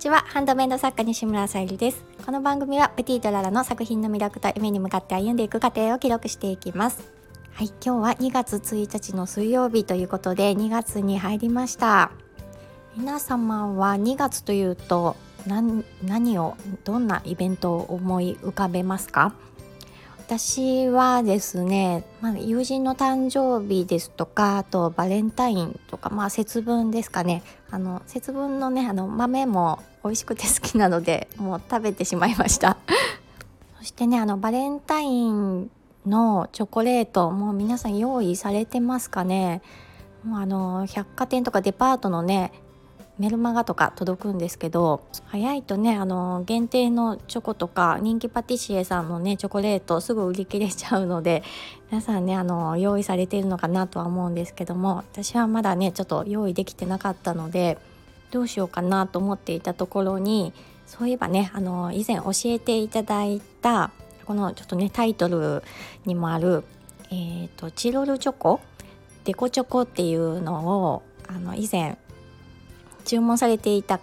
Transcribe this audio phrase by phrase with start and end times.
[0.00, 0.24] ちは。
[0.28, 2.02] ハンドメイド作家西村さゆりです。
[2.24, 7.06] この番組はペティとララの作品の魅力と夢に向かって歩んでいく過程を記録していきます。
[7.52, 12.12] はい今日は2月1日の水曜日ということで2月に入りました。
[12.96, 15.16] 皆様は2月というと
[15.46, 19.34] 何何をどんなイベントを思い浮かべますか？
[20.30, 27.42] 私はですね、まあ、友人の誕生日ですとかあとバレンタインとかまあ節分ですかね。
[27.68, 32.76] あの節分のねあの豆も美味しくて好きなのでもう食べてしまいました。
[33.78, 35.68] そしてねあのバレンタイン
[36.06, 39.62] のチョコレートもう皆さん用意されてますかね。
[40.22, 42.52] もうあの百貨店とかデパートのね
[43.20, 51.42] メルマガとか届くんですけど早いとねあの限定のチョコとか人気パティシエさんのねチョコレートすぐ売り切れちゃうので
[51.90, 57.76] 皆さんねあの用意されているのかなとは思うんですけども私はまだねちょっと用意できてなかったので
[58.30, 60.54] どうしようかなと思っていたところに
[60.86, 63.90] そういえばねあの以前教えていただいた
[64.24, 65.62] このちょっとねタイトル
[66.06, 66.64] にもある、
[67.10, 68.60] えーと、チロルチョコ？
[69.24, 71.98] デコチョコっていうのをあの以前
[73.10, 73.98] 注文されていた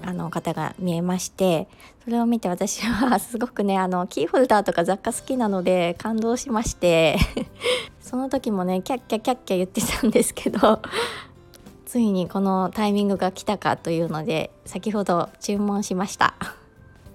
[0.00, 1.68] あの方が見えまして
[2.02, 7.18] それを見て私は すごくねあのキーホルダーとか雑貨好きなので感動しまして
[8.00, 10.80] その時もねキャッキャキャッキャ言ってたんですけど
[11.84, 16.34] ついにこのタイミングが来たかというので先ほど注文しました。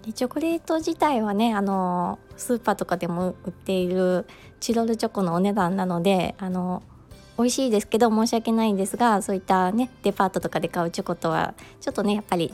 [0.06, 4.28] でチョコレート自体はねあのスーパーとかでも売っている
[4.60, 6.84] チロルチョコのお値段なのであの
[7.38, 12.54] 美味しいですけど申し訳ないんですがそういったねデパートとかで買うチョコとはちょっとねやっぱり、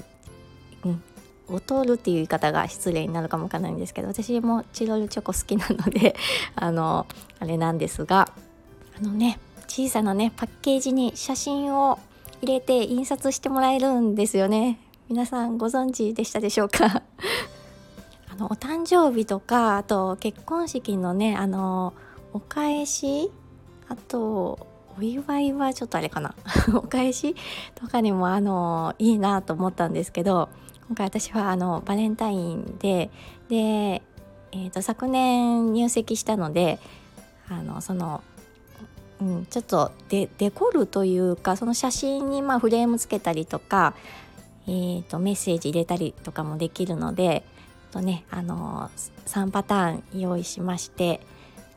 [0.86, 1.04] うん、
[1.50, 6.16] 劣るっていう言い方が失礼になるかもわからないんですけど私もチロルチョコ好きなので
[6.56, 7.06] あの
[7.40, 8.30] あれなんですが
[8.98, 12.00] あのね小さなねパッケージに写真を
[12.42, 14.80] 入れて印刷してもらえるんですよね。
[15.10, 17.02] 皆さんご存知でしたでしょうか？
[18.30, 21.94] あのお誕生日とかあと結婚式のねあの
[22.34, 23.32] お返し
[23.90, 24.68] あと
[24.98, 26.34] お祝いはちょっとあれかな。
[26.74, 27.36] お返し
[27.76, 30.50] とかにもあのいいなと思ったんですけど
[30.88, 33.10] 今回私はあのバレンタインで
[33.50, 36.80] で、えーと、昨年入籍したので
[37.50, 38.24] あのその、
[39.22, 43.94] うん、ちょっとデデコルというかその写真にまあフレームつけたりとか、
[44.68, 47.44] えーと、メッセージ入れたりとかもできるので
[47.92, 48.90] と、ね、あの
[49.26, 51.22] 3パターン用意しまして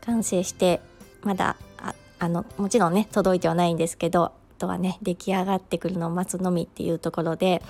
[0.00, 0.80] 完成して
[1.22, 1.56] まだ
[2.20, 7.62] あのもちろんね届いてはないんですけどあとはね出来上がってくるのを待つのみっていうところで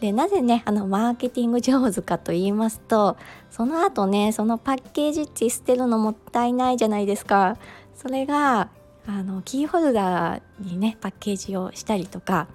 [0.00, 3.16] でなぜねあのマーケティング上手かと言いますと
[3.50, 7.56] その後ねそのパッケージって捨てるのもったいないじゃないですか。
[7.94, 8.68] それが
[9.06, 12.48] あのキーホルダーにねパッケージをしたりとか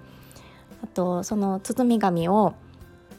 [0.82, 2.54] あとその包み紙を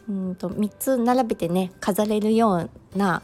[0.09, 3.21] うんと3つ並べてね飾れるような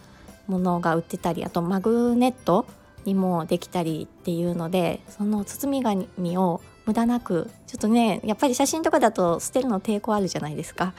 [0.47, 2.65] ものが売ってたりあとマグネット
[3.07, 10.93] にもできたりっていうのでその包み紙を無駄なくちょっとねやっぱり写真とかだと捨てるの抵抗あるじゃないですか。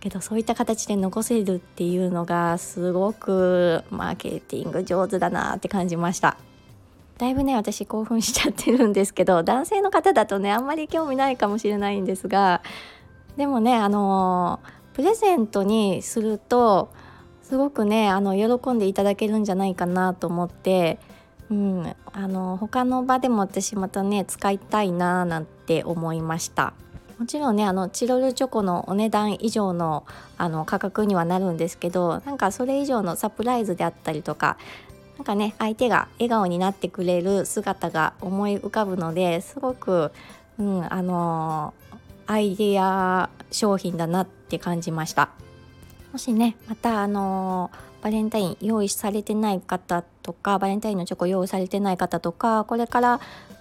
[0.00, 6.36] けどそういった形で残せるっていうのがすごくマーケティング上手だなって感じました。
[7.16, 12.62] だいぶね私興奮しちゃってるんですけど男性の方だとねあんまり興味ないかもしれないんですが
[13.36, 14.60] でもねあの
[14.92, 16.90] プレゼントにすると
[17.42, 21.00] すごくねあの喜んでいただけるんじゃないかなと思って
[21.50, 26.74] うん、あの他の場でも私またね使いたいななんて思いました。
[27.18, 30.04] もちろんねあのチロルチョコのお値段以上の
[30.36, 34.56] あの価格にはなるんですけどなんかそれ以上のサプライズであったりとか
[35.16, 40.12] なんかね相手が笑顔になってくれる姿が思い浮かぶのですごく、
[40.60, 41.74] うん、あの
[42.28, 45.30] アイデア商品だなって感じました。
[46.12, 53.20] もしねまたあのーバレンタイン用意されてない方とかバレンタインのチョコ用意されてない方とかこれから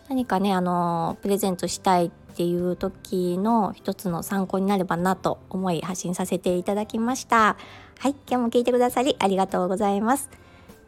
[0.10, 7.58] 何かねあのプレゼントしたいっていう時の一つの参考になればなと思い発信させていただきました。
[8.00, 10.30] はい今日も聞いてくださりありがとうございます。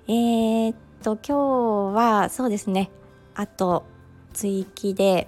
[0.08, 2.92] えー、っと今日はそうですね。
[3.34, 3.84] あと
[4.34, 5.28] 追記で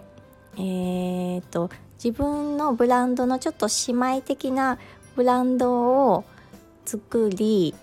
[0.58, 1.72] えー、っと
[2.04, 4.78] 自分のブランドのちょっと姉妹的な
[5.16, 5.74] ブランド
[6.14, 6.24] を
[6.86, 7.74] 作り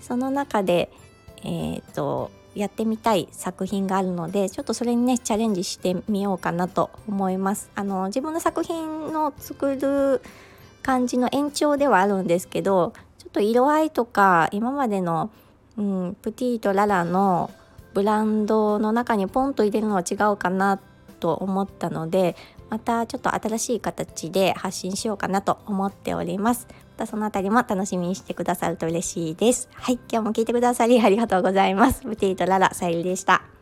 [0.00, 0.90] その中で、
[1.38, 7.70] えーと、やってみたい作品があるのでちょっとそれにねチャレンジしてみようかなと思います。
[7.74, 10.22] あの自分の作品の作る
[10.82, 15.30] 感じの延長ではあるんですけどちょっと色合いとか今までの、
[15.76, 17.50] うん、プティとララの
[17.92, 20.78] ブランドの中にポンと入れるのは違うかな
[21.18, 22.36] と思ったので
[22.70, 29.68] またちょっと新しい形で発信しようかなと思っておりますまたそのあたりも楽しみにしてくださると嬉しいです。
[29.74, 32.02] はい今日も聞いてくださりありがとうございます。
[32.04, 33.55] ブティとララさゆりでした。